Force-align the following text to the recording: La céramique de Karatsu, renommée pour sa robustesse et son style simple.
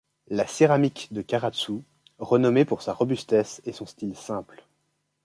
La 0.29 0.47
céramique 0.47 1.09
de 1.11 1.21
Karatsu, 1.21 1.83
renommée 2.17 2.65
pour 2.65 2.81
sa 2.81 2.91
robustesse 2.91 3.61
et 3.65 3.71
son 3.71 3.85
style 3.85 4.15
simple. 4.15 4.65